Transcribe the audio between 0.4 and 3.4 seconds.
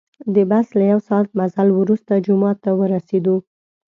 بس له یو ساعت مزل وروسته جومات ته ورسیدو.